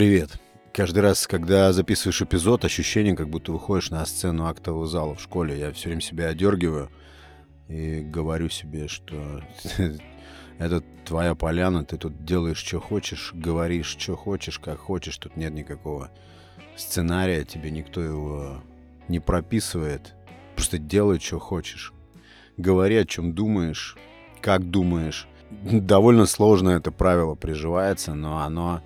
[0.00, 0.40] Привет.
[0.72, 5.58] Каждый раз, когда записываешь эпизод, ощущение, как будто выходишь на сцену актового зала в школе.
[5.58, 6.88] Я все время себя одергиваю
[7.68, 9.42] и говорю себе, что
[10.58, 15.18] это твоя поляна, ты тут делаешь, что хочешь, говоришь, что хочешь, как хочешь.
[15.18, 16.10] Тут нет никакого
[16.78, 18.62] сценария, тебе никто его
[19.06, 20.14] не прописывает.
[20.54, 21.92] Просто делай, что хочешь.
[22.56, 23.98] Говори, о чем думаешь,
[24.40, 25.28] как думаешь.
[25.50, 28.80] Довольно сложно это правило приживается, но оно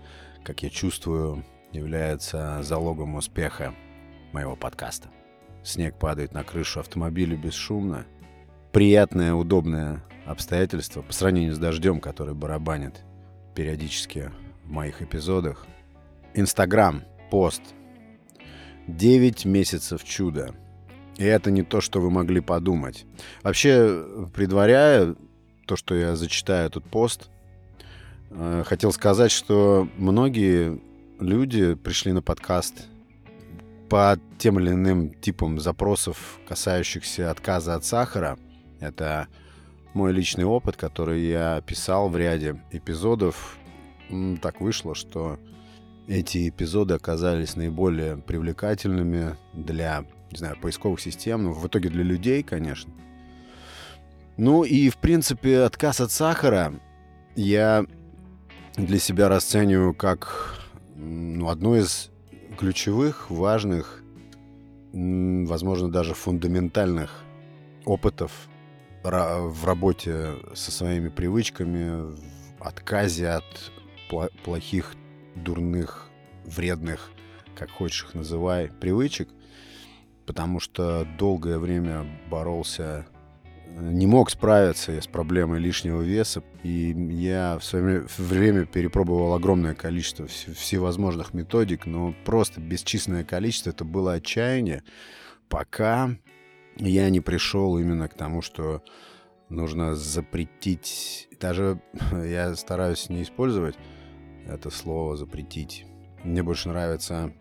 [0.44, 3.74] как я чувствую, является залогом успеха
[4.32, 5.08] моего подкаста.
[5.64, 8.06] Снег падает на крышу автомобиля бесшумно.
[8.70, 13.02] Приятное, удобное обстоятельство по сравнению с дождем, который барабанит
[13.54, 14.30] периодически
[14.64, 15.66] в моих эпизодах.
[16.34, 17.62] Инстаграм, пост.
[18.86, 20.54] 9 месяцев чуда.
[21.16, 23.06] И это не то, что вы могли подумать.
[23.42, 25.14] Вообще, предваряя
[25.66, 27.30] то, что я зачитаю этот пост,
[28.64, 30.80] хотел сказать, что многие
[31.20, 32.88] люди пришли на подкаст
[33.88, 38.38] по тем или иным типам запросов, касающихся отказа от сахара.
[38.80, 39.28] Это
[39.92, 43.56] мой личный опыт, который я писал в ряде эпизодов.
[44.42, 45.38] Так вышло, что
[46.08, 52.42] эти эпизоды оказались наиболее привлекательными для, не знаю, поисковых систем, но в итоге для людей,
[52.42, 52.92] конечно.
[54.36, 56.74] Ну и, в принципе, отказ от сахара
[57.36, 57.86] я
[58.76, 60.58] для себя расцениваю как
[60.96, 62.10] ну, одно из
[62.58, 64.02] ключевых, важных,
[64.92, 67.22] возможно, даже фундаментальных
[67.84, 68.32] опытов
[69.02, 73.44] в работе со своими привычками, в отказе от
[74.44, 74.94] плохих,
[75.34, 76.08] дурных,
[76.44, 77.10] вредных,
[77.56, 79.28] как хочешь их называй, привычек,
[80.26, 83.06] потому что долгое время боролся
[83.80, 86.42] не мог справиться с проблемой лишнего веса.
[86.62, 93.70] И я в свое время перепробовал огромное количество всевозможных методик, но просто бесчисленное количество.
[93.70, 94.84] Это было отчаяние,
[95.48, 96.16] пока
[96.76, 98.82] я не пришел именно к тому, что
[99.48, 101.28] нужно запретить.
[101.40, 101.80] Даже
[102.12, 103.76] я стараюсь не использовать
[104.46, 105.86] это слово запретить.
[106.22, 107.32] Мне больше нравится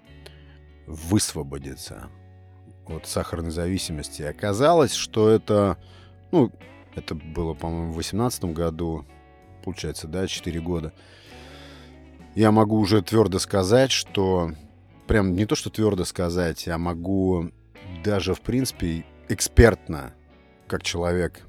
[0.88, 2.10] высвободиться
[2.88, 4.22] от сахарной зависимости.
[4.24, 5.78] Оказалось, что это
[6.34, 6.52] ну,
[6.96, 9.06] это было, по-моему, в 2018 году.
[9.64, 10.92] Получается, да, 4 года.
[12.36, 14.52] Я могу уже твердо сказать, что...
[15.08, 17.52] Прям не то, что твердо сказать, я могу
[18.04, 20.14] даже, в принципе, экспертно,
[20.68, 21.42] как человек,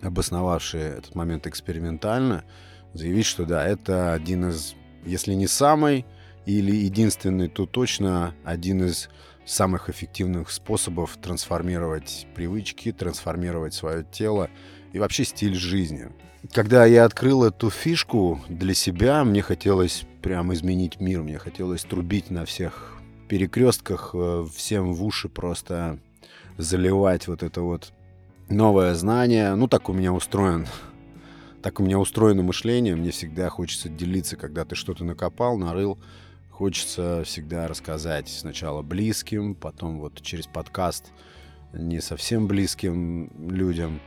[0.00, 2.44] обосновавший этот момент экспериментально,
[2.92, 4.74] заявить, что да, это один из,
[5.04, 6.06] если не самый
[6.46, 9.10] или единственный, то точно один из
[9.44, 14.50] самых эффективных способов трансформировать привычки, трансформировать свое тело
[14.92, 16.08] и вообще стиль жизни.
[16.52, 22.30] Когда я открыл эту фишку для себя, мне хотелось прям изменить мир, мне хотелось трубить
[22.30, 25.98] на всех перекрестках, э, всем в уши просто
[26.58, 27.92] заливать вот это вот
[28.48, 29.54] новое знание.
[29.54, 30.66] Ну, так у меня устроен
[31.64, 35.98] так у меня устроено мышление, мне всегда хочется делиться, когда ты что-то накопал, нарыл,
[36.54, 41.10] Хочется всегда рассказать сначала близким, потом вот через подкаст
[41.72, 44.00] не совсем близким людям.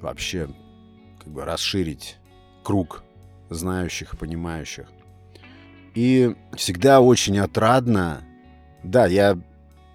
[0.00, 0.48] Вообще,
[1.18, 2.16] как бы расширить
[2.62, 3.04] круг
[3.50, 4.88] знающих и понимающих.
[5.94, 8.22] И всегда очень отрадно,
[8.82, 9.38] да, я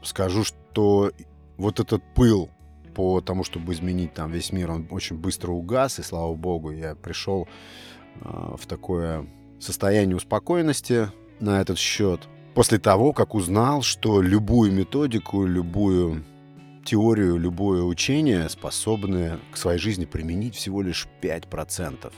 [0.04, 1.12] скажу, что
[1.58, 2.52] вот этот пыл
[2.94, 6.94] по тому, чтобы изменить там весь мир, он очень быстро угас, и слава богу, я
[6.94, 7.48] пришел
[8.22, 9.26] э, в такое
[9.64, 11.10] состояние успокоенности
[11.40, 16.24] на этот счет после того, как узнал, что любую методику, любую
[16.86, 22.12] теорию, любое учение способны к своей жизни применить всего лишь 5%.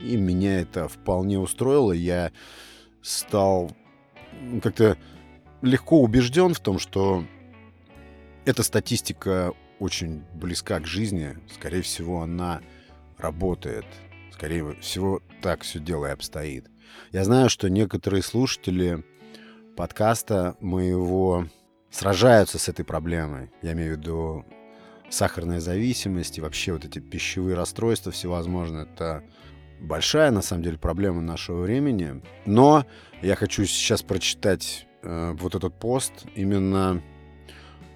[0.00, 1.92] И меня это вполне устроило.
[1.92, 2.30] Я
[3.02, 3.70] стал
[4.62, 4.96] как-то
[5.62, 7.24] легко убежден в том, что
[8.44, 11.36] эта статистика очень близка к жизни.
[11.52, 12.60] Скорее всего, она
[13.18, 13.86] работает.
[14.32, 16.66] Скорее всего, так все дело и обстоит.
[17.12, 19.04] Я знаю, что некоторые слушатели
[19.76, 21.46] подкаста моего
[21.90, 23.50] сражаются с этой проблемой.
[23.62, 24.44] Я имею в виду
[25.10, 28.84] сахарная зависимость и вообще вот эти пищевые расстройства всевозможные.
[28.84, 29.24] Это
[29.80, 32.22] большая, на самом деле, проблема нашего времени.
[32.46, 32.84] Но
[33.22, 37.02] я хочу сейчас прочитать э, вот этот пост именно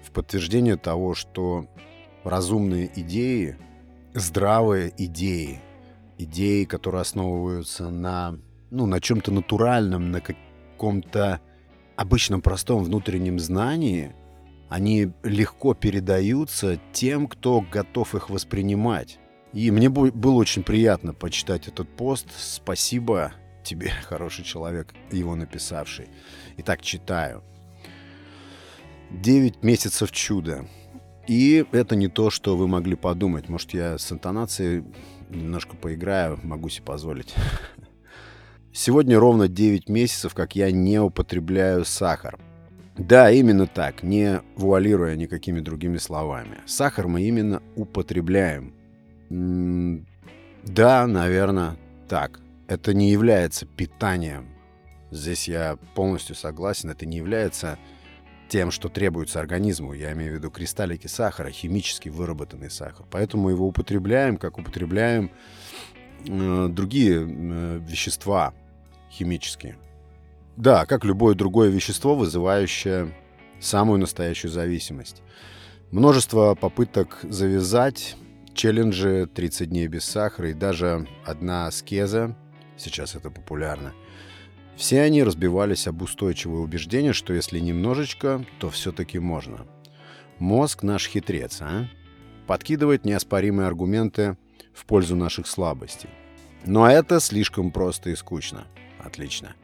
[0.03, 1.67] в подтверждение того, что
[2.23, 3.57] разумные идеи,
[4.13, 5.61] здравые идеи,
[6.17, 8.37] идеи, которые основываются на
[8.75, 11.39] ну, на чем-то натуральном, на каком-то
[11.95, 14.13] обычном простом внутреннем знании,
[14.69, 19.19] они легко передаются тем, кто готов их воспринимать.
[19.53, 22.27] И мне было очень приятно почитать этот пост.
[22.37, 23.33] Спасибо
[23.63, 26.09] тебе, хороший человек, его написавший.
[26.57, 27.43] Итак, читаю.
[29.09, 30.67] Девять месяцев чуда.
[31.27, 33.49] И это не то, что вы могли подумать.
[33.49, 34.83] Может, я с интонацией
[35.29, 37.33] немножко поиграю, могу себе позволить.
[38.77, 42.37] Сегодня ровно 9 месяцев, как я не употребляю сахар.
[42.97, 46.57] Да, именно так, не вуалируя никакими другими словами.
[46.65, 48.73] Сахар мы именно употребляем.
[49.29, 50.05] М
[50.65, 51.77] да, наверное,
[52.09, 52.41] так.
[52.67, 54.49] Это не является питанием.
[55.09, 56.89] Здесь я полностью согласен.
[56.89, 57.79] Это не является
[58.49, 59.93] тем, что требуется организму.
[59.93, 63.05] Я имею в виду кристаллики сахара, химически выработанный сахар.
[63.09, 65.31] Поэтому его употребляем, как употребляем
[66.27, 68.53] э, другие э, вещества
[69.15, 69.77] химические.
[70.57, 73.13] Да, как любое другое вещество, вызывающее
[73.59, 75.21] самую настоящую зависимость.
[75.91, 78.15] Множество попыток завязать,
[78.53, 82.35] челленджи 30 дней без сахара и даже одна аскеза,
[82.77, 83.93] сейчас это популярно,
[84.75, 89.65] все они разбивались об устойчивое убеждение, что если немножечко, то все-таки можно.
[90.37, 91.87] Мозг наш хитрец, а?
[92.45, 94.37] Подкидывает неоспоримые аргументы
[94.73, 96.09] в пользу наших слабостей.
[96.65, 98.67] Но это слишком просто и скучно.
[99.05, 99.55] Отлично.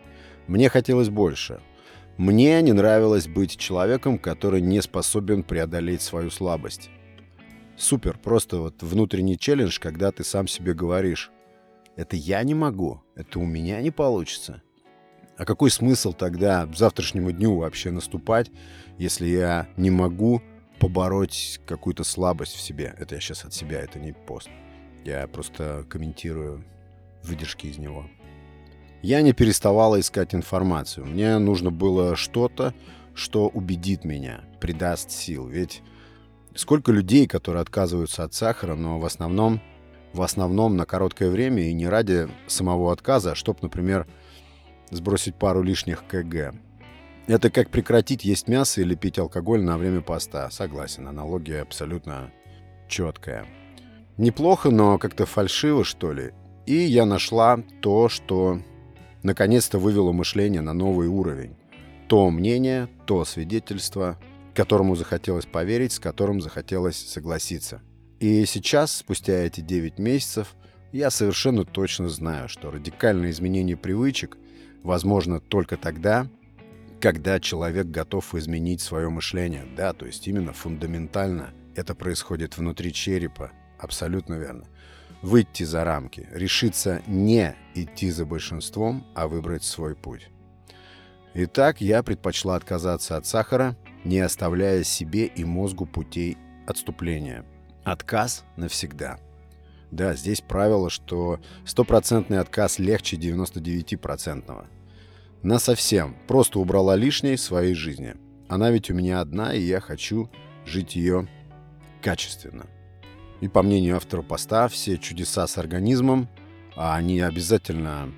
[0.47, 1.61] Мне хотелось больше.
[2.17, 6.89] Мне не нравилось быть человеком, который не способен преодолеть свою слабость.
[7.75, 11.31] Супер, просто вот внутренний челлендж, когда ты сам себе говоришь,
[11.95, 14.61] это я не могу, это у меня не получится.
[15.37, 18.51] А какой смысл тогда завтрашнему дню вообще наступать,
[18.99, 20.43] если я не могу
[20.79, 22.93] побороть какую-то слабость в себе?
[22.99, 24.49] Это я сейчас от себя, это не пост.
[25.03, 26.63] Я просто комментирую
[27.23, 28.05] выдержки из него.
[29.01, 31.05] Я не переставала искать информацию.
[31.05, 32.73] Мне нужно было что-то,
[33.15, 35.47] что убедит меня, придаст сил.
[35.47, 35.81] Ведь
[36.55, 39.59] сколько людей, которые отказываются от сахара, но в основном,
[40.13, 44.07] в основном на короткое время и не ради самого отказа, а чтобы, например,
[44.91, 46.53] сбросить пару лишних кг.
[47.27, 50.49] Это как прекратить есть мясо или пить алкоголь на время поста.
[50.51, 52.31] Согласен, аналогия абсолютно
[52.87, 53.45] четкая.
[54.17, 56.33] Неплохо, но как-то фальшиво, что ли.
[56.65, 58.59] И я нашла то, что
[59.23, 61.55] наконец-то вывело мышление на новый уровень.
[62.07, 64.19] То мнение, то свидетельство,
[64.53, 67.81] которому захотелось поверить, с которым захотелось согласиться.
[68.19, 70.55] И сейчас, спустя эти 9 месяцев,
[70.91, 74.37] я совершенно точно знаю, что радикальное изменение привычек
[74.83, 76.27] возможно только тогда,
[76.99, 79.65] когда человек готов изменить свое мышление.
[79.75, 83.51] Да, то есть именно фундаментально это происходит внутри черепа.
[83.79, 84.65] Абсолютно верно.
[85.21, 90.29] Выйти за рамки, решиться не идти за большинством, а выбрать свой путь.
[91.35, 96.37] Итак, я предпочла отказаться от сахара, не оставляя себе и мозгу путей
[96.67, 97.45] отступления.
[97.83, 99.19] Отказ навсегда.
[99.91, 104.65] Да, здесь правило, что стопроцентный отказ легче 99-процентного.
[105.43, 106.15] На совсем.
[106.27, 108.15] Просто убрала лишнее в своей жизни.
[108.47, 110.29] Она ведь у меня одна, и я хочу
[110.65, 111.27] жить ее
[112.01, 112.65] качественно.
[113.41, 116.29] И по мнению автора поста, все чудеса с организмом,
[116.75, 118.13] а они обязательно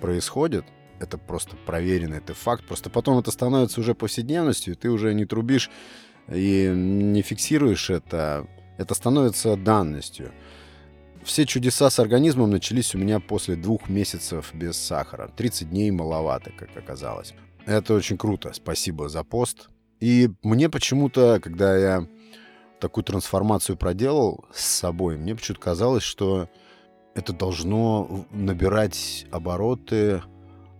[0.00, 0.64] происходят,
[1.00, 2.64] это просто проверено, это факт.
[2.66, 5.70] Просто потом это становится уже повседневностью, ты уже не трубишь
[6.28, 8.46] и не фиксируешь это.
[8.78, 10.32] Это становится данностью.
[11.24, 15.28] Все чудеса с организмом начались у меня после двух месяцев без сахара.
[15.36, 17.34] 30 дней маловато, как оказалось.
[17.66, 18.52] Это очень круто.
[18.54, 19.68] Спасибо за пост.
[20.00, 22.06] И мне почему-то, когда я
[22.80, 26.48] такую трансформацию проделал с собой, мне почему-то казалось, что
[27.14, 30.22] это должно набирать обороты,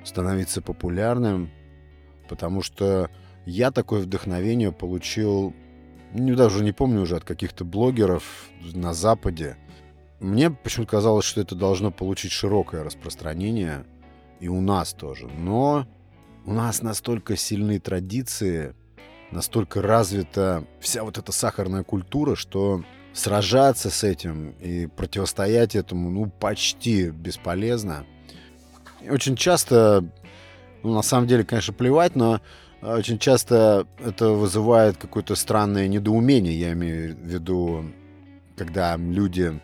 [0.05, 1.51] становиться популярным,
[2.29, 3.11] потому что
[3.47, 5.55] я такое вдохновение получил,
[6.13, 8.25] ну, даже не помню уже, от каких-то блогеров
[8.75, 9.57] на Западе,
[10.21, 13.85] мне почему-то казалось, что это должно получить широкое распространение
[14.39, 15.29] и у нас тоже.
[15.29, 15.87] Но
[16.45, 18.75] у нас настолько сильные традиции,
[19.31, 22.83] настолько развита вся вот эта сахарная культура, что
[23.13, 28.07] сражаться с этим и противостоять этому, ну, почти бесполезно.
[29.09, 30.05] Очень часто,
[30.83, 32.41] ну, на самом деле, конечно, плевать, но
[32.83, 36.59] очень часто это вызывает какое-то странное недоумение.
[36.59, 37.85] Я имею в виду,
[38.57, 39.61] когда люди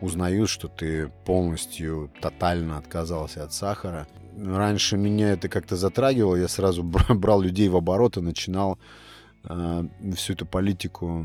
[0.00, 4.06] узнают, что ты полностью, тотально отказался от сахара.
[4.36, 9.07] Раньше меня это как-то затрагивало, я сразу брал людей в оборот и начинал э,
[9.42, 11.24] всю эту политику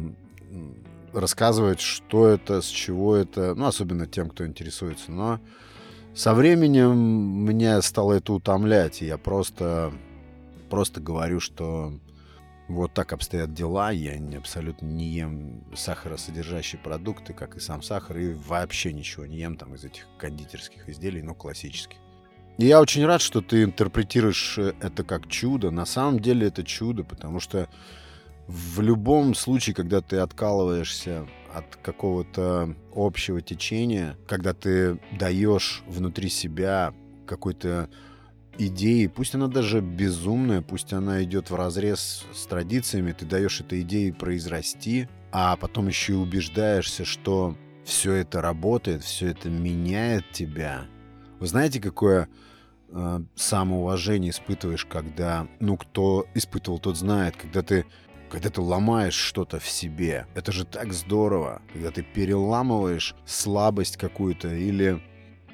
[1.13, 5.11] рассказывать, что это, с чего это, ну, особенно тем, кто интересуется.
[5.11, 5.39] Но
[6.15, 6.97] со временем
[7.45, 9.93] меня стало это утомлять, и я просто,
[10.69, 11.93] просто говорю, что
[12.67, 13.91] вот так обстоят дела.
[13.91, 19.37] Я не, абсолютно не ем сахаросодержащие продукты, как и сам сахар, и вообще ничего не
[19.37, 21.97] ем там из этих кондитерских изделий, но классических.
[22.57, 25.71] И я очень рад, что ты интерпретируешь э, это как чудо.
[25.71, 27.67] На самом деле это чудо, потому что
[28.47, 36.93] в любом случае, когда ты откалываешься от какого-то общего течения, когда ты даешь внутри себя
[37.25, 37.89] какой-то
[38.57, 43.81] идеи, пусть она даже безумная, пусть она идет в разрез с традициями, ты даешь этой
[43.81, 50.85] идее произрасти, а потом еще и убеждаешься, что все это работает, все это меняет тебя.
[51.39, 52.29] Вы знаете, какое
[52.89, 57.85] э, самоуважение испытываешь, когда, ну, кто испытывал, тот знает, когда ты
[58.33, 60.25] когда ты ломаешь что-то в себе.
[60.33, 64.99] Это же так здорово, когда ты переламываешь слабость какую-то или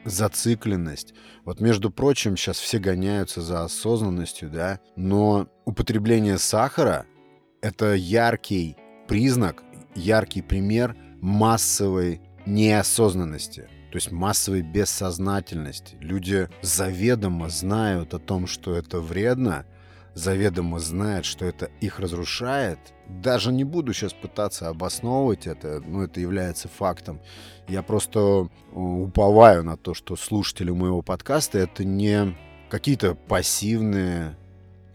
[0.06, 1.14] зацикленность.
[1.44, 7.06] Вот, между прочим, сейчас все гоняются за осознанностью, да, но употребление сахара—
[7.62, 8.78] это яркий
[9.10, 9.62] признак,
[9.94, 15.98] яркий пример массовой неосознанности, то есть массовой бессознательности.
[16.00, 19.66] Люди заведомо знают о том, что это вредно,
[20.20, 22.80] заведомо знают, что это их разрушает.
[23.08, 27.22] Даже не буду сейчас пытаться обосновывать это, но это является фактом.
[27.68, 32.38] Я просто э, уповаю на то, что слушатели моего подкаста это не
[32.70, 34.38] какие-то пассивные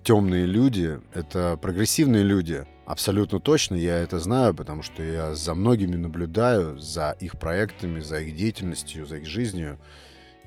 [0.02, 5.97] темные люди, это прогрессивные люди, Абсолютно точно, я это знаю, потому что я за многими
[5.97, 9.78] наблюдаю, за их проектами, за их деятельностью, за их жизнью.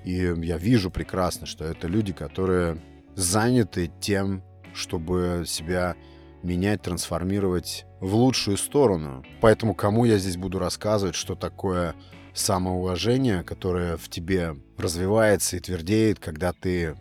[0.05, 2.79] И я вижу прекрасно, что это люди, которые
[3.15, 4.43] заняты тем,
[4.77, 5.95] чтобы себя
[6.43, 9.25] менять, трансформировать в лучшую сторону.
[9.41, 11.95] Поэтому кому я здесь буду рассказывать, что такое
[12.33, 16.95] самоуважение, которое в тебе развивается и твердеет, когда ты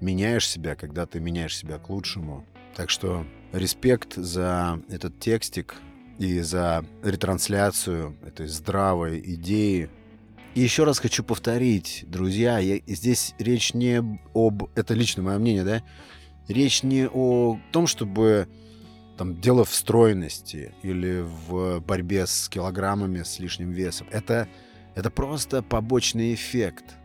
[0.00, 2.44] меняешь себя, когда ты меняешь себя к лучшему.
[2.76, 5.76] Так что респект за этот текстик
[6.18, 9.90] и за ретрансляцию этой здравой идеи.
[10.54, 13.96] И еще раз хочу повторить, друзья, я, здесь речь не
[14.34, 14.64] об...
[14.76, 15.82] Это лично мое мнение, да?
[16.48, 18.48] Речь не о том, чтобы
[19.16, 24.08] там дело в стройности или в борьбе с килограммами, с лишним весом.
[24.10, 24.48] Это,
[24.94, 26.84] это просто побочный эффект–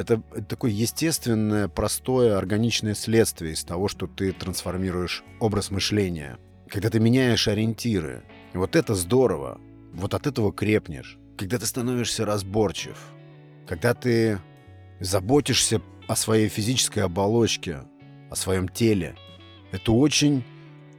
[0.00, 6.38] это такое естественное, простое, органичное следствие из того, что ты трансформируешь образ мышления.
[6.68, 8.22] Когда ты меняешь ориентиры.
[8.54, 9.60] И вот это здорово.
[9.92, 11.18] Вот от этого крепнешь.
[11.36, 12.96] Когда ты становишься разборчив.
[13.66, 14.38] Когда ты
[15.00, 17.82] заботишься о своей физической оболочке,
[18.30, 19.16] о своем теле.
[19.72, 20.44] Это очень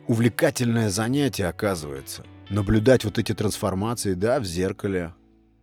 [0.07, 2.23] увлекательное занятие, оказывается.
[2.49, 5.13] Наблюдать вот эти трансформации, да, в зеркале.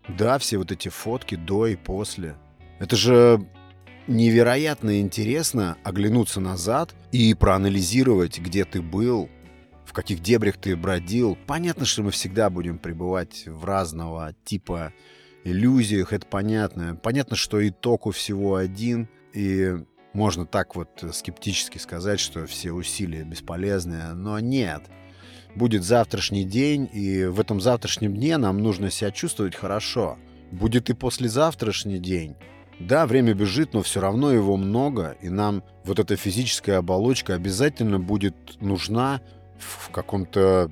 [0.08, 2.36] Да, все вот эти фотки до и после–
[2.78, 3.44] это же
[4.06, 9.28] невероятно интересно оглянуться назад и проанализировать, где ты был,
[9.84, 11.36] в каких дебрях ты бродил.
[11.46, 14.92] Понятно, что мы всегда будем пребывать в разного типа
[15.44, 16.94] иллюзиях, это понятно.
[16.94, 19.76] Понятно, что итог у всего один, и
[20.12, 24.82] можно так вот скептически сказать, что все усилия бесполезны, но нет.
[25.54, 30.18] Будет завтрашний день, и в этом завтрашнем дне нам нужно себя чувствовать хорошо.
[30.50, 32.36] Будет и послезавтрашний день,
[32.80, 37.98] да, время бежит, но все равно его много, и нам вот эта физическая оболочка обязательно
[37.98, 39.20] будет нужна
[39.58, 40.70] в каком-то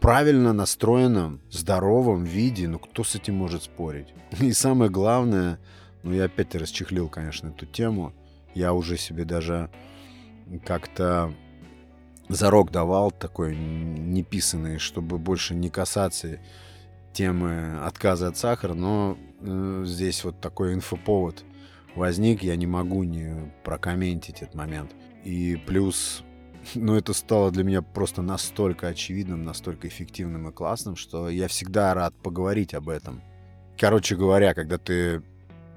[0.00, 2.68] правильно настроенном, здоровом виде.
[2.68, 4.08] Ну, кто с этим может спорить?
[4.40, 5.58] И самое главное,
[6.02, 8.12] ну, я опять расчехлил, конечно, эту тему.
[8.54, 9.70] Я уже себе даже
[10.64, 11.34] как-то
[12.28, 16.40] зарок давал такой неписанный, чтобы больше не касаться
[17.12, 21.44] темы отказа от сахара, но э, здесь вот такой инфоповод
[21.94, 24.94] возник, я не могу не прокомментить этот момент.
[25.24, 26.22] И плюс,
[26.74, 31.94] ну это стало для меня просто настолько очевидным, настолько эффективным и классным, что я всегда
[31.94, 33.22] рад поговорить об этом.
[33.78, 35.22] Короче говоря, когда ты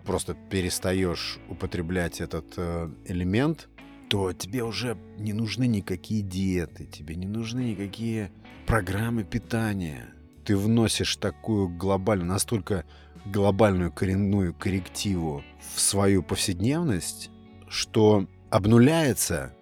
[0.05, 3.69] просто перестаешь употреблять этот э, элемент,
[4.09, 8.31] то тебе уже не нужны никакие диеты, тебе не нужны никакие
[8.65, 12.85] программы питания ты вносишь такую глобальную, настолько
[13.25, 15.43] глобальную коренную коррективу
[15.73, 17.29] в свою повседневность,
[17.67, 19.53] что обнуляется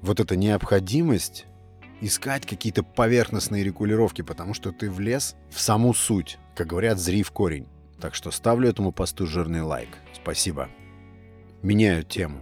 [0.00, 1.46] вот эта необходимость
[2.00, 6.38] искать какие-то поверхностные регулировки, потому что ты влез в саму суть.
[6.56, 7.68] Как говорят, зри в корень.
[8.02, 9.90] Так что ставлю этому посту жирный лайк.
[10.12, 10.68] Спасибо.
[11.62, 12.40] Меняю тему.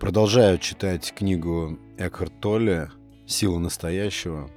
[0.00, 2.90] Продолжаю читать книгу Экхарт Толле
[3.26, 4.50] «Сила настоящего».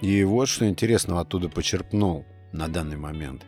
[0.00, 3.46] И вот что интересного оттуда почерпнул на данный момент.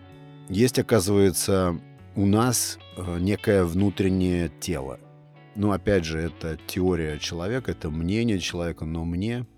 [0.48, 1.80] Есть, оказывается,
[2.14, 5.00] у нас э, некое внутреннее тело.
[5.56, 9.48] Ну, опять же, это теория человека, это мнение человека, но мне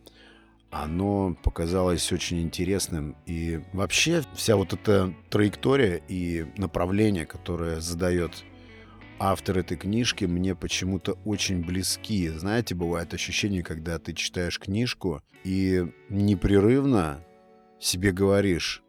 [0.83, 3.17] оно показалось очень интересным.
[3.27, 8.45] И вообще вся вот эта траектория и направление, которое задает
[9.19, 12.29] автор этой книжки мне почему-то очень близки.
[12.29, 17.21] Знаете, бывает ощущение, когда ты читаешь книжку и непрерывно
[17.79, 18.83] себе говоришь,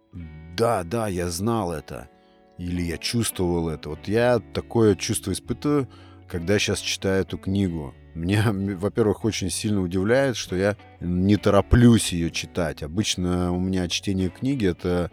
[0.56, 2.10] да, да, я знал это,
[2.58, 3.90] или я чувствовал это.
[3.90, 5.88] Вот я такое чувство испытываю,
[6.28, 7.94] когда сейчас читаю эту книгу.
[8.18, 12.82] Меня, во-первых, очень сильно удивляет, что я не тороплюсь ее читать.
[12.82, 15.12] Обычно у меня чтение книги это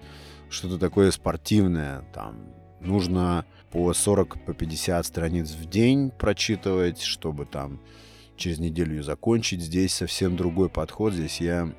[0.48, 2.02] что-то такое спортивное.
[2.14, 2.46] Там
[2.80, 7.82] нужно по 40, по 50 страниц в день прочитывать, чтобы там
[8.36, 9.60] через неделю ее закончить.
[9.60, 11.12] Здесь совсем другой подход.
[11.12, 11.74] Здесь я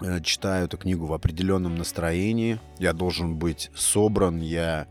[0.00, 2.58] э, читаю эту книгу в определенном настроении.
[2.80, 4.40] Я должен быть собран.
[4.40, 4.88] Я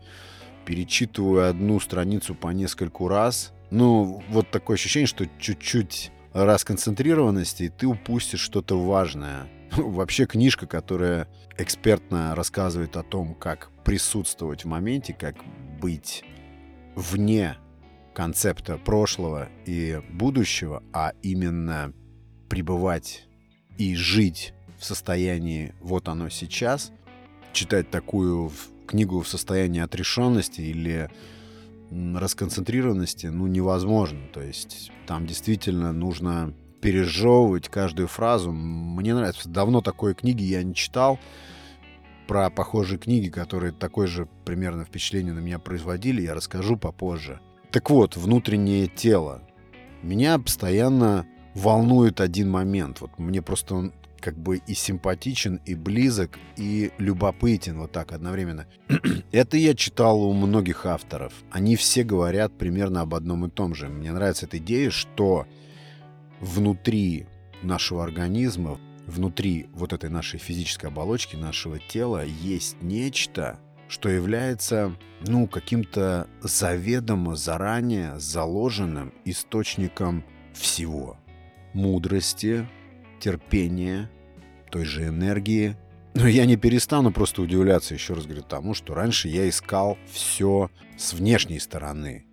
[0.64, 3.52] перечитываю одну страницу по нескольку раз.
[3.70, 9.48] Ну, вот такое ощущение, что чуть-чуть расконцентрированности, и ты упустишь что-то важное.
[9.76, 15.36] Вообще книжка, которая экспертно рассказывает о том, как присутствовать в моменте, как
[15.80, 16.24] быть
[16.94, 17.56] вне
[18.14, 21.92] концепта прошлого и будущего, а именно
[22.48, 23.26] пребывать
[23.78, 26.92] и жить в состоянии вот оно сейчас,
[27.52, 28.50] читать такую
[28.86, 31.10] книгу в состоянии отрешенности или
[31.90, 34.20] расконцентрированности, ну, невозможно.
[34.32, 38.52] То есть там действительно нужно пережевывать каждую фразу.
[38.52, 39.48] Мне нравится.
[39.48, 41.18] Давно такой книги я не читал
[42.26, 47.40] про похожие книги, которые такое же примерно впечатление на меня производили, я расскажу попозже.
[47.70, 49.42] Так вот, внутреннее тело.
[50.02, 53.00] Меня постоянно волнует один момент.
[53.00, 53.92] Вот мне просто он
[54.26, 58.66] как бы и симпатичен, и близок, и любопытен вот так одновременно.
[59.30, 61.32] Это я читал у многих авторов.
[61.52, 63.88] Они все говорят примерно об одном и том же.
[63.88, 65.46] Мне нравится эта идея, что
[66.40, 67.26] внутри
[67.62, 75.46] нашего организма, внутри вот этой нашей физической оболочки, нашего тела, есть нечто, что является, ну,
[75.46, 81.16] каким-то заведомо заранее заложенным источником всего.
[81.74, 82.66] Мудрости,
[83.20, 84.10] терпения,
[84.76, 85.74] той же энергии.
[86.14, 90.70] Но я не перестану просто удивляться, еще раз говорю, тому, что раньше я искал все
[90.98, 92.26] с внешней стороны.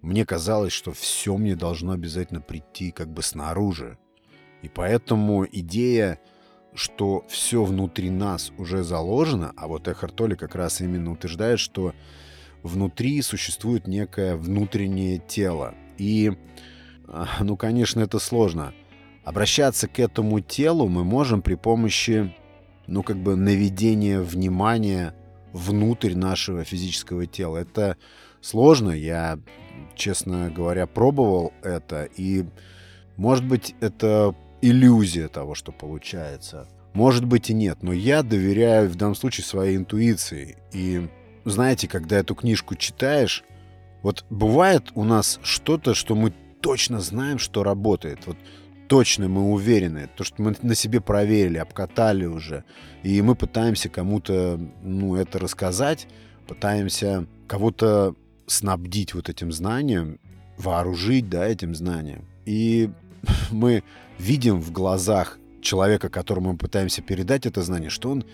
[0.00, 3.98] Мне казалось, что все мне должно обязательно прийти как бы снаружи.
[4.62, 6.18] И поэтому идея,
[6.74, 11.92] что все внутри нас уже заложено, а вот Эхар Толли как раз именно утверждает, что
[12.62, 15.74] внутри существует некое внутреннее тело.
[15.98, 16.32] И,
[17.06, 18.72] а, ну, конечно, это сложно.
[19.30, 22.34] Обращаться к этому телу мы можем при помощи,
[22.88, 25.14] ну, как бы наведения внимания
[25.52, 27.58] внутрь нашего физического тела.
[27.58, 27.96] Это
[28.40, 28.90] сложно.
[28.90, 29.38] Я,
[29.94, 32.08] честно говоря, пробовал это.
[32.16, 32.44] И,
[33.16, 36.66] может быть, это иллюзия того, что получается.
[36.92, 40.56] Может быть и нет, но я доверяю в данном случае своей интуиции.
[40.72, 41.08] И
[41.44, 43.44] знаете, когда эту книжку читаешь,
[44.02, 48.26] вот бывает у нас что-то, что мы точно знаем, что работает.
[48.26, 48.36] Вот
[48.90, 52.64] точно мы уверены, то, что мы на себе проверили, обкатали уже,
[53.04, 56.08] и мы пытаемся кому-то, ну, это рассказать,
[56.48, 58.16] пытаемся кого-то
[58.48, 60.18] снабдить вот этим знанием,
[60.58, 62.24] вооружить, да, этим знанием.
[62.46, 62.90] И
[63.52, 63.84] мы
[64.18, 68.24] видим в глазах человека, которому мы пытаемся передать это знание, что он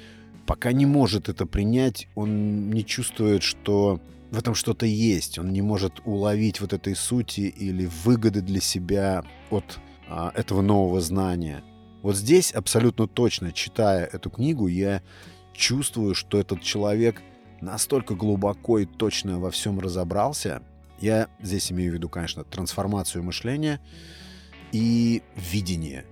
[0.47, 5.61] пока не может это принять, он не чувствует, что в этом что-то есть, он не
[5.61, 11.63] может уловить вот этой сути или выгоды для себя от а, этого нового знания.
[12.03, 15.03] Вот здесь абсолютно точно, читая эту книгу, я
[15.53, 17.21] чувствую, что этот человек
[17.61, 20.63] настолько глубоко и точно во всем разобрался.
[21.01, 23.81] Я здесь имею в виду, конечно, трансформацию мышления
[24.73, 26.05] и видение.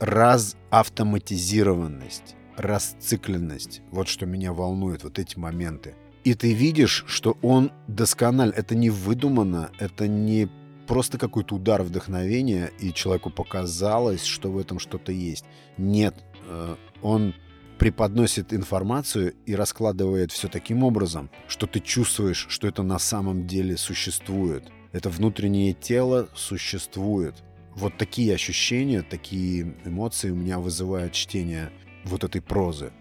[0.00, 3.82] Разавтоматизированность, расцикленность.
[3.90, 5.94] Вот что меня волнует, вот эти моменты.
[6.24, 8.52] И ты видишь, что он досконально.
[8.52, 10.48] Это не выдумано, это не
[10.86, 15.44] просто какой-то удар вдохновения, и человеку показалось, что в этом что-то есть.
[15.78, 16.14] Нет,
[16.46, 17.34] э, он
[17.78, 23.76] преподносит информацию и раскладывает все таким образом, что ты чувствуешь, что это на самом деле
[23.76, 24.70] существует.
[24.92, 27.42] Это внутреннее тело существует.
[27.74, 31.72] Вот такие ощущения, такие эмоции у меня вызывает чтение
[32.04, 32.92] вот этой прозы.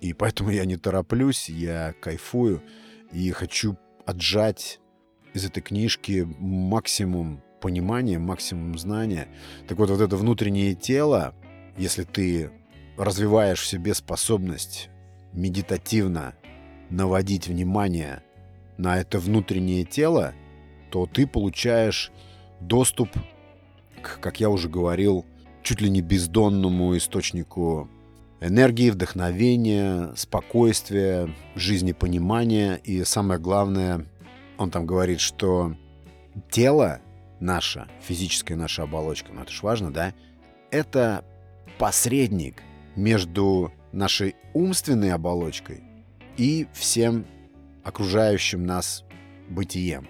[0.00, 2.62] И поэтому я не тороплюсь, я кайфую
[3.12, 4.80] и хочу отжать
[5.34, 9.28] из этой книжки максимум понимания, максимум знания.
[9.68, 11.34] Так вот, вот это внутреннее тело,
[11.76, 12.50] если ты
[12.96, 14.88] развиваешь в себе способность
[15.32, 16.34] медитативно
[16.88, 18.22] наводить внимание
[18.76, 20.34] на это внутреннее тело,
[20.90, 22.12] то ты получаешь
[22.60, 23.08] доступ
[24.00, 25.26] к, как я уже говорил,
[25.62, 27.88] чуть ли не бездонному источнику
[28.40, 34.06] энергии, вдохновения, спокойствия, жизнепонимания и самое главное,
[34.58, 35.76] он там говорит, что
[36.50, 37.00] тело
[37.40, 40.14] наше, физическая наша оболочка, ну это ж важно, да,
[40.70, 41.24] это
[41.78, 42.62] посредник
[42.96, 45.82] между нашей умственной оболочкой
[46.36, 47.26] и всем
[47.82, 49.04] окружающим нас
[49.48, 50.08] бытием.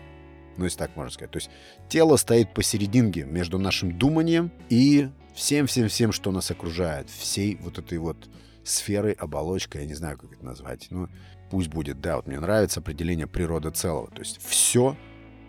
[0.56, 1.32] Ну, если так можно сказать.
[1.32, 1.50] То есть
[1.88, 7.10] тело стоит посерединке между нашим думанием и всем-всем-всем, что нас окружает.
[7.10, 8.28] Всей вот этой вот
[8.64, 10.88] сферой, оболочкой, я не знаю, как это назвать.
[10.90, 11.08] Ну,
[11.50, 14.10] пусть будет, да, вот мне нравится определение природы целого.
[14.10, 14.96] То есть все,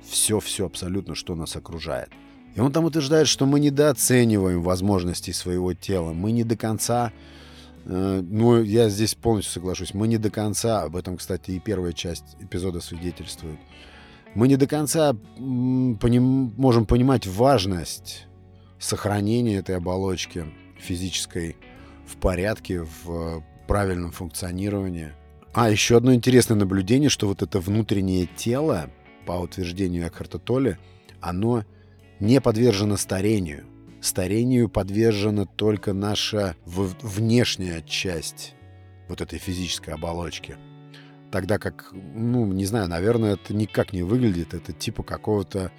[0.08, 2.10] все-все абсолютно, что нас окружает.
[2.56, 6.14] И он там утверждает, что мы недооцениваем возможности своего тела.
[6.14, 7.12] Мы не до конца
[7.86, 9.94] э, ну, я здесь полностью соглашусь.
[9.94, 13.60] Мы не до конца, об этом, кстати, и первая часть эпизода свидетельствует.
[14.36, 18.28] Мы не до конца поним, можем понимать важность
[18.80, 20.46] сохранения этой оболочки
[20.78, 21.56] физической
[22.08, 25.14] в порядке, в правильном функционировании.
[25.54, 28.90] А, еще одно интересное наблюдение, что вот это внутреннее тело,
[29.26, 30.78] по утверждению Экхарта Толли,
[31.22, 31.64] оно
[32.20, 33.66] не подвержено старению.
[34.02, 38.54] Старению подвержена только наша внешняя часть
[39.08, 40.58] вот этой физической оболочки.
[41.32, 44.54] Тогда как, ну, не знаю, наверное, это никак не выглядит.
[44.54, 45.72] Это типа какого-то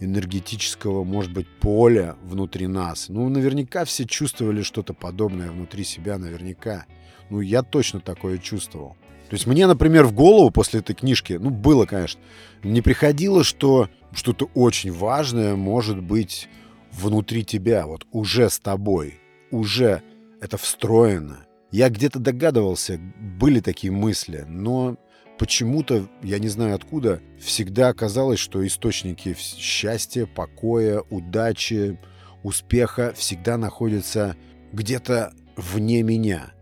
[0.00, 3.08] энергетического, может быть, поля внутри нас.
[3.08, 6.86] Ну, наверняка все чувствовали что-то подобное внутри себя, наверняка.
[7.30, 8.96] Ну, я точно такое чувствовал.
[9.28, 12.20] То есть мне, например, в голову после этой книжки, ну, было, конечно,
[12.62, 16.48] не приходило, что что-то очень важное может быть
[16.90, 20.02] внутри тебя, вот уже с тобой, уже
[20.40, 21.44] это встроено.
[21.70, 22.98] Я где-то догадывался,
[23.38, 24.96] были такие мысли, но
[25.38, 31.98] почему-то, я не знаю откуда, всегда оказалось, что источники счастья, покоя, удачи,
[32.42, 34.36] успеха всегда находятся
[34.72, 36.52] где-то вне меня.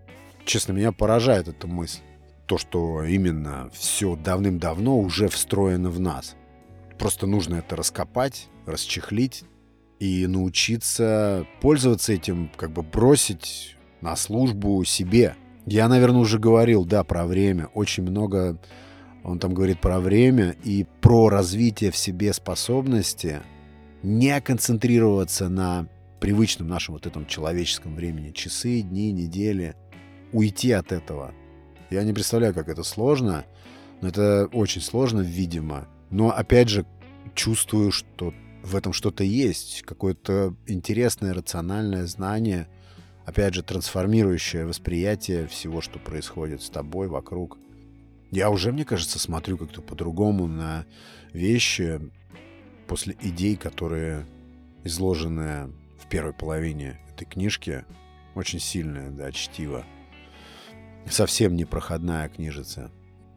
[0.44, 2.00] Честно, меня поражает эта мысль
[2.46, 6.36] то, что именно все давным-давно уже встроено в нас.
[6.98, 9.44] Просто нужно это раскопать, расчехлить
[9.98, 15.36] и научиться пользоваться этим, как бы бросить на службу себе.
[15.66, 17.66] Я, наверное, уже говорил, да, про время.
[17.74, 18.58] Очень много
[19.24, 23.42] он там говорит про время и про развитие в себе способности
[24.02, 25.88] не концентрироваться на
[26.20, 28.30] привычном нашем вот этом человеческом времени.
[28.30, 29.74] Часы, дни, недели.
[30.32, 31.34] Уйти от этого–
[31.90, 33.44] я не представляю, как это сложно,
[34.00, 35.86] но это очень сложно, видимо.
[36.10, 36.84] Но, опять же,
[37.34, 42.68] чувствую, что в этом что-то есть, какое-то интересное, рациональное знание,
[43.26, 47.58] опять же, трансформирующее восприятие всего, что происходит с тобой вокруг.
[48.30, 50.86] Я уже, мне кажется, смотрю как-то по-другому на
[51.32, 52.00] вещи
[52.86, 54.24] после идей, которые
[54.84, 57.84] изложены в первой половине этой книжки.
[58.34, 59.84] Очень сильное, да, чтиво
[61.10, 62.90] совсем непроходная книжица.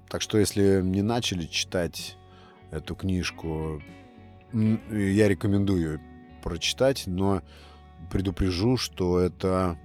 [0.09, 2.17] Так что, если не начали читать
[2.71, 3.81] эту книжку,
[4.53, 6.01] я рекомендую
[6.41, 7.41] прочитать, но
[8.09, 9.77] предупрежу, что это,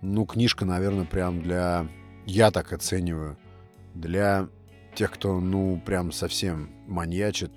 [0.00, 1.88] ну, книжка, наверное, прям для,
[2.26, 3.36] я так оцениваю,
[3.94, 4.48] для
[4.94, 7.52] тех, кто, ну, прям совсем маньячит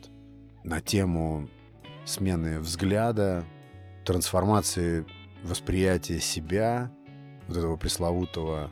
[0.64, 1.50] на тему
[2.06, 3.46] смены взгляда,
[4.06, 5.06] трансформации
[5.44, 6.92] восприятия себя,
[7.48, 8.72] вот этого пресловутого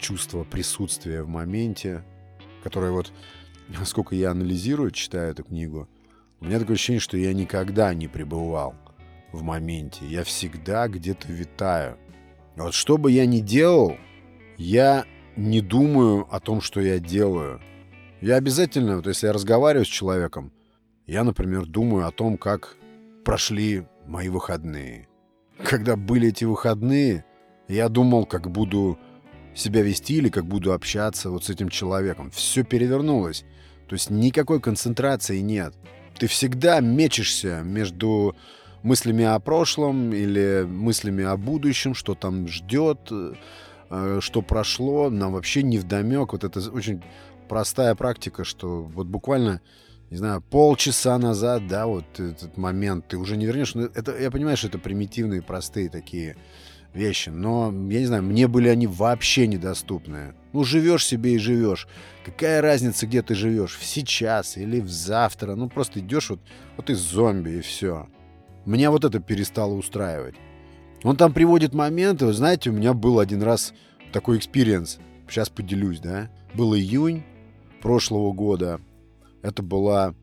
[0.00, 2.04] чувство присутствия в моменте,
[2.62, 3.12] которое вот,
[3.68, 5.88] насколько я анализирую, читаю эту книгу,
[6.40, 8.74] у меня такое ощущение, что я никогда не пребывал
[9.32, 10.06] в моменте.
[10.06, 11.98] Я всегда где-то витаю.
[12.56, 13.96] Вот что бы я ни делал,
[14.56, 15.04] я
[15.36, 17.60] не думаю о том, что я делаю.
[18.20, 20.52] Я обязательно, вот если я разговариваю с человеком,
[21.06, 22.76] я, например, думаю о том, как
[23.24, 25.08] прошли мои выходные.
[25.64, 27.24] Когда были эти выходные,
[27.68, 28.98] я думал, как буду
[29.54, 32.30] себя вести или как буду общаться вот с этим человеком.
[32.30, 33.44] Все перевернулось.
[33.88, 35.74] То есть никакой концентрации нет.
[36.18, 38.36] Ты всегда мечешься между
[38.82, 45.62] мыслями о прошлом или мыслями о будущем, что там ждет, э, что прошло, нам вообще
[45.62, 46.32] не вдомек.
[46.32, 47.02] Вот это очень
[47.48, 49.60] простая практика, что вот буквально,
[50.10, 53.74] не знаю, полчаса назад, да, вот этот момент, ты уже не вернешь.
[53.74, 56.36] Но это, я понимаю, что это примитивные, простые такие
[56.94, 60.34] вещи, но, я не знаю, мне были они вообще недоступны.
[60.52, 61.86] Ну, живешь себе и живешь.
[62.24, 63.76] Какая разница, где ты живешь?
[63.76, 65.54] В сейчас или в завтра?
[65.54, 66.40] Ну, просто идешь, вот,
[66.76, 68.08] вот ты зомби, и все.
[68.68, 70.34] Меня вот это перестало устраивать.
[71.02, 73.72] Он там приводит моменты, вы знаете, у меня был один раз
[74.12, 74.98] такой experience.
[75.26, 76.30] Сейчас поделюсь, да.
[76.52, 77.22] Был июнь
[77.80, 78.78] прошлого года.
[79.40, 80.14] Это была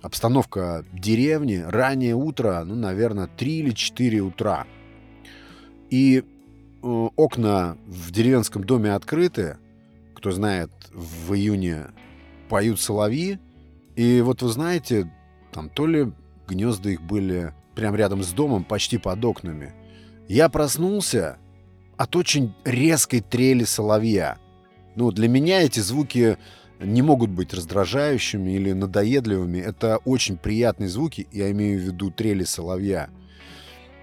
[0.00, 4.68] обстановка деревни, раннее утро, ну, наверное, 3 или 4 утра.
[5.90, 9.56] И э, окна в деревенском доме открыты.
[10.14, 11.86] Кто знает, в июне
[12.48, 13.40] поют соловьи.
[13.96, 15.12] И вот вы знаете,
[15.50, 16.12] там то ли
[16.46, 19.72] гнезда их были прямо рядом с домом, почти под окнами.
[20.26, 21.38] Я проснулся
[21.96, 24.38] от очень резкой трели соловья.
[24.96, 26.38] Ну, для меня эти звуки
[26.80, 29.58] не могут быть раздражающими или надоедливыми.
[29.58, 33.10] Это очень приятные звуки, я имею в виду трели соловья.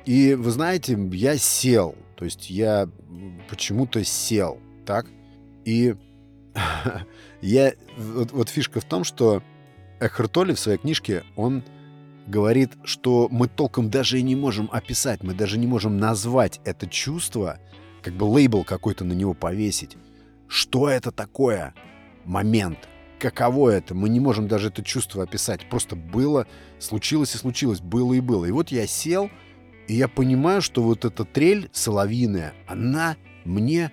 [0.06, 2.88] И вы знаете, я сел, то есть я
[3.50, 5.06] почему-то сел, так?
[5.66, 5.96] И
[7.42, 7.74] я...
[7.98, 9.44] Вот, вот фишка в том, что
[10.00, 11.62] Эхартоли в своей книжке, он
[12.28, 16.88] говорит, что мы толком даже и не можем описать, мы даже не можем назвать это
[16.88, 17.60] чувство,
[18.02, 19.98] как бы лейбл какой-то на него повесить.
[20.48, 21.74] Что это такое?
[22.24, 22.88] Момент.
[23.20, 23.96] Каково это?
[23.96, 25.68] Мы не можем даже это чувство описать.
[25.70, 26.48] Просто было,
[26.80, 28.46] случилось и случилось, было и было.
[28.46, 29.30] И вот я сел,
[29.88, 33.92] и я понимаю, что вот эта трель соловьиная, она мне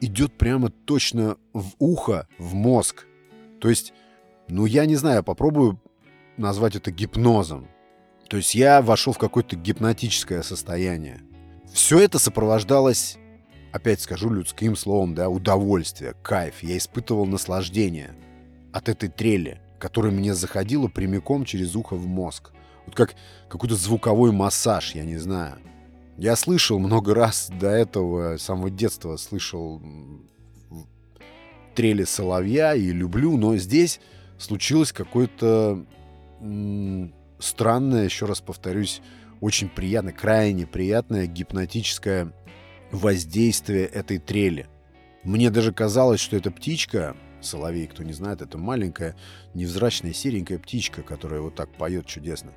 [0.00, 3.06] идет прямо точно в ухо, в мозг.
[3.60, 3.92] То есть,
[4.48, 5.80] ну, я не знаю, попробую
[6.40, 7.68] назвать это гипнозом.
[8.28, 11.22] То есть я вошел в какое-то гипнотическое состояние.
[11.72, 13.18] Все это сопровождалось,
[13.72, 16.62] опять скажу людским словом, да, удовольствие, кайф.
[16.62, 18.14] Я испытывал наслаждение
[18.72, 22.52] от этой трели, которая мне заходила прямиком через ухо в мозг.
[22.86, 23.14] Вот как
[23.48, 25.58] какой-то звуковой массаж, я не знаю.
[26.16, 29.80] Я слышал много раз до этого, с самого детства слышал
[31.74, 34.00] трели соловья и люблю, но здесь
[34.38, 35.86] случилось какое-то
[37.38, 39.00] странное, еще раз повторюсь,
[39.40, 42.32] очень приятное, крайне приятное гипнотическое
[42.90, 44.66] воздействие этой трели.
[45.22, 49.16] Мне даже казалось, что эта птичка, соловей, кто не знает, это маленькая,
[49.54, 52.52] невзрачная, серенькая птичка, которая вот так поет чудесно.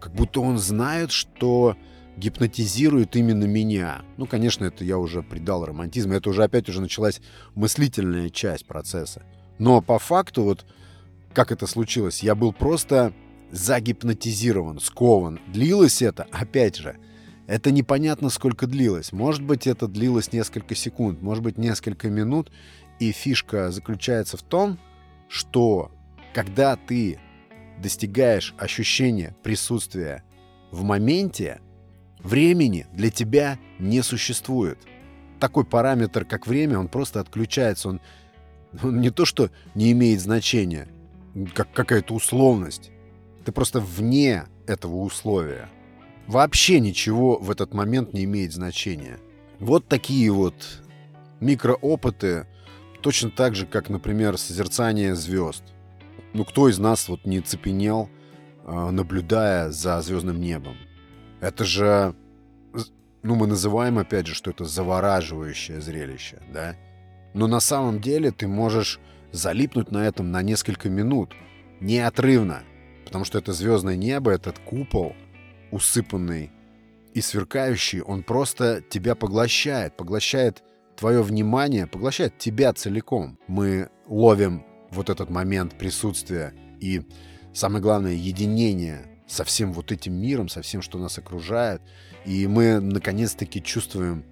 [0.00, 1.76] Как будто он знает, что
[2.16, 4.02] гипнотизирует именно меня.
[4.16, 7.20] Ну, конечно, это я уже придал романтизм, это уже опять уже началась
[7.54, 9.22] мыслительная часть процесса.
[9.58, 10.64] Но по факту вот
[11.36, 13.12] как это случилось, я был просто
[13.52, 15.38] загипнотизирован, скован.
[15.48, 16.96] Длилось это, опять же,
[17.46, 19.12] это непонятно, сколько длилось.
[19.12, 22.50] Может быть, это длилось несколько секунд, может быть, несколько минут.
[23.00, 24.78] И фишка заключается в том,
[25.28, 25.92] что
[26.32, 27.20] когда ты
[27.82, 30.24] достигаешь ощущения присутствия
[30.70, 31.60] в моменте,
[32.20, 34.78] времени для тебя не существует.
[35.38, 37.90] Такой параметр, как время, он просто отключается.
[37.90, 38.00] Он,
[38.82, 40.88] он не то, что не имеет значения,
[41.54, 42.90] как какая-то условность.
[43.44, 45.68] Ты просто вне этого условия.
[46.26, 49.18] Вообще ничего в этот момент не имеет значения.
[49.60, 50.82] Вот такие вот
[51.40, 52.46] микроопыты,
[53.00, 55.62] точно так же, как, например, созерцание звезд.
[56.32, 58.10] Ну, кто из нас вот не цепенел,
[58.64, 60.76] а, наблюдая за звездным небом?
[61.40, 62.14] Это же,
[63.22, 66.74] ну, мы называем, опять же, что это завораживающее зрелище, да?
[67.32, 68.98] Но на самом деле ты можешь
[69.36, 71.32] залипнуть на этом на несколько минут,
[71.80, 72.62] неотрывно,
[73.04, 75.14] потому что это звездное небо, этот купол,
[75.70, 76.50] усыпанный
[77.14, 80.62] и сверкающий, он просто тебя поглощает, поглощает
[80.96, 83.38] твое внимание, поглощает тебя целиком.
[83.46, 87.02] Мы ловим вот этот момент присутствия и,
[87.52, 91.82] самое главное, единение со всем вот этим миром, со всем, что нас окружает.
[92.24, 94.24] И мы, наконец-таки, чувствуем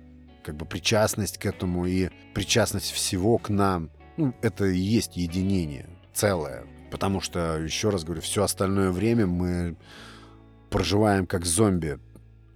[0.43, 3.91] как бы причастность к этому и причастность всего к нам.
[4.17, 6.65] Ну, это и есть единение целое.
[6.91, 9.77] Потому что, еще раз говорю, все остальное время мы
[10.71, 11.99] проживаем как зомби.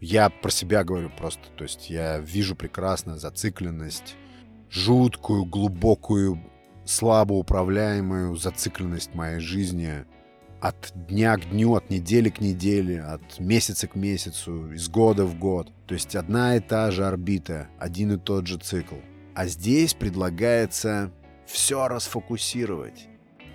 [0.00, 1.42] Я про себя говорю просто.
[1.56, 4.16] То есть я вижу прекрасно зацикленность,
[4.70, 6.40] жуткую, глубокую,
[6.84, 10.04] слабо управляемую зацикленность моей жизни
[10.60, 15.38] от дня к дню, от недели к неделе, от месяца к месяцу, из года в
[15.38, 15.72] год.
[15.86, 18.96] То есть одна и та же орбита, один и тот же цикл.
[19.34, 21.12] А здесь предлагается
[21.48, 23.08] все расфокусировать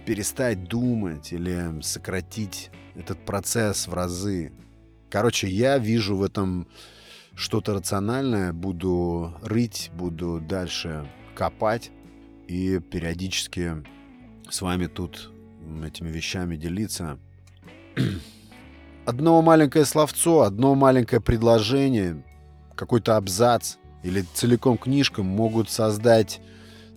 [0.06, 4.52] перестать думать или сократить этот процесс в разы.
[5.10, 6.68] Короче, я вижу в этом
[7.36, 11.92] что-то рациональное, буду рыть, буду дальше копать
[12.48, 13.84] и периодически
[14.50, 15.32] с вами тут
[15.86, 17.18] этими вещами делиться.
[19.06, 22.24] Одно маленькое словцо, одно маленькое предложение,
[22.76, 26.42] какой-то абзац или целиком книжка могут создать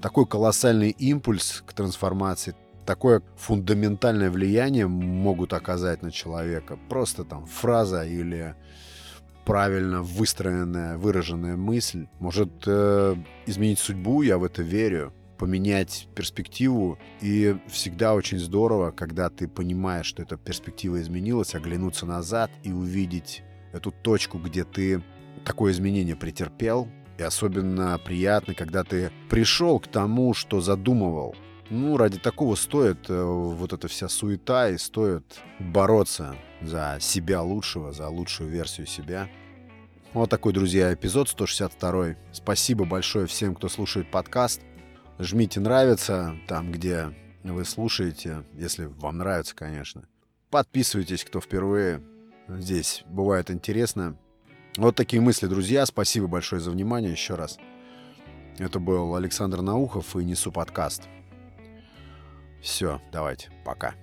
[0.01, 2.55] такой колоссальный импульс к трансформации,
[2.85, 6.79] такое фундаментальное влияние могут оказать на человека.
[6.89, 8.55] Просто там фраза или
[9.45, 16.99] правильно выстроенная, выраженная мысль может э, изменить судьбу, я в это верю, поменять перспективу.
[17.21, 23.43] И всегда очень здорово, когда ты понимаешь, что эта перспектива изменилась, оглянуться назад и увидеть
[23.73, 25.03] эту точку, где ты
[25.45, 26.89] такое изменение претерпел.
[27.19, 31.35] И особенно приятно, когда ты пришел к тому, что задумывал,
[31.71, 36.37] ну, ради такого стоит э, вот эта вся суета и стоит бороться.
[36.63, 39.29] за себя лучшего, за лучшую версию себя.
[40.13, 42.17] Вот такой, друзья, эпизод 162.
[42.33, 44.63] Спасибо большое всем, кто слушает подкаст.
[45.19, 50.07] Жмите «Нравится» там, где вы слушаете, если вам нравится, конечно.
[50.51, 52.03] Подписывайтесь, кто впервые.
[52.49, 54.17] Здесь бывает интересно.
[54.77, 55.87] Вот такие мысли, друзья.
[55.87, 57.59] Спасибо большое за внимание еще раз.
[58.59, 61.05] Это был Александр Наухов и Несу подкаст.
[62.61, 63.95] Все, давайте, пока.